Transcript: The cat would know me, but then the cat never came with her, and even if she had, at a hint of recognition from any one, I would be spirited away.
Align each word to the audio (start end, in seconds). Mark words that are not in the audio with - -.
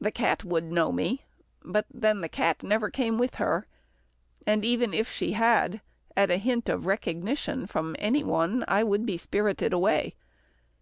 The 0.00 0.10
cat 0.10 0.42
would 0.42 0.64
know 0.72 0.90
me, 0.90 1.26
but 1.62 1.84
then 1.92 2.22
the 2.22 2.30
cat 2.30 2.62
never 2.62 2.88
came 2.88 3.18
with 3.18 3.34
her, 3.34 3.66
and 4.46 4.64
even 4.64 4.94
if 4.94 5.10
she 5.10 5.32
had, 5.32 5.82
at 6.16 6.30
a 6.30 6.38
hint 6.38 6.70
of 6.70 6.86
recognition 6.86 7.66
from 7.66 7.94
any 7.98 8.24
one, 8.24 8.64
I 8.66 8.82
would 8.82 9.04
be 9.04 9.18
spirited 9.18 9.74
away. 9.74 10.14